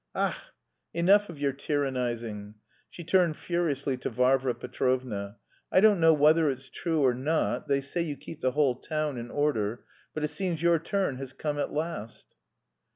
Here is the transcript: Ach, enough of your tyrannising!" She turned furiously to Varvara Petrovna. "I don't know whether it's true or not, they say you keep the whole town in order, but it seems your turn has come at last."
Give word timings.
Ach, 0.15 0.33
enough 0.95 1.29
of 1.29 1.37
your 1.39 1.51
tyrannising!" 1.53 2.55
She 2.89 3.03
turned 3.03 3.37
furiously 3.37 3.97
to 3.97 4.09
Varvara 4.09 4.55
Petrovna. 4.55 5.37
"I 5.71 5.79
don't 5.79 5.99
know 5.99 6.11
whether 6.11 6.49
it's 6.49 6.69
true 6.71 7.05
or 7.05 7.13
not, 7.13 7.67
they 7.67 7.81
say 7.81 8.01
you 8.01 8.17
keep 8.17 8.41
the 8.41 8.53
whole 8.53 8.73
town 8.77 9.19
in 9.19 9.29
order, 9.29 9.83
but 10.15 10.23
it 10.23 10.31
seems 10.31 10.59
your 10.63 10.79
turn 10.79 11.17
has 11.17 11.33
come 11.33 11.59
at 11.59 11.71
last." 11.71 12.33